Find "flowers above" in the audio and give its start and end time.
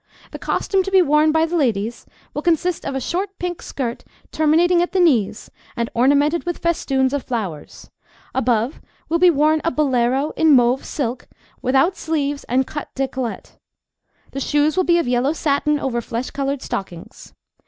7.21-8.81